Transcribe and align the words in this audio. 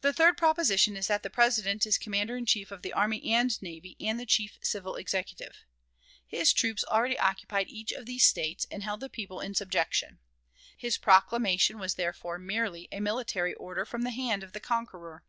The 0.00 0.12
third 0.12 0.38
proposition 0.38 0.96
is 0.96 1.08
that 1.08 1.24
the 1.24 1.28
President 1.28 1.84
is 1.86 1.98
Commander 1.98 2.36
in 2.36 2.46
Chief 2.46 2.70
of 2.70 2.82
the 2.82 2.92
Army 2.92 3.20
and 3.34 3.60
Navy 3.60 3.96
and 3.98 4.20
the 4.20 4.26
chief 4.26 4.58
civil 4.62 4.94
executive. 4.94 5.64
His 6.24 6.52
troops 6.52 6.84
already 6.84 7.18
occupied 7.18 7.66
each 7.68 7.90
of 7.90 8.06
these 8.06 8.22
States, 8.24 8.64
and 8.70 8.84
held 8.84 9.00
the 9.00 9.08
people 9.08 9.40
in 9.40 9.56
subjection. 9.56 10.20
His 10.76 10.96
proclamation 10.98 11.80
was 11.80 11.94
therefore 11.96 12.38
merely 12.38 12.86
a 12.92 13.00
military 13.00 13.54
order 13.54 13.84
from 13.84 14.02
the 14.02 14.10
hand 14.10 14.44
of 14.44 14.52
the 14.52 14.60
conqueror. 14.60 15.24